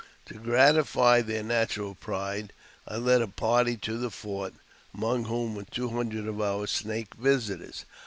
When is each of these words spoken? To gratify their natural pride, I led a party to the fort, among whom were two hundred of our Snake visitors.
To 0.25 0.33
gratify 0.33 1.21
their 1.21 1.43
natural 1.43 1.93
pride, 1.93 2.53
I 2.87 2.95
led 2.97 3.21
a 3.21 3.27
party 3.27 3.77
to 3.77 3.99
the 3.99 4.09
fort, 4.09 4.55
among 4.97 5.25
whom 5.25 5.53
were 5.53 5.65
two 5.69 5.89
hundred 5.89 6.25
of 6.27 6.41
our 6.41 6.65
Snake 6.65 7.13
visitors. 7.13 7.85